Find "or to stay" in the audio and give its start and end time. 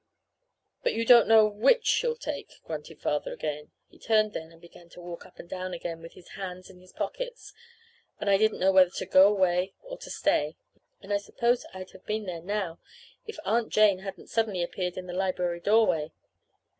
9.83-10.55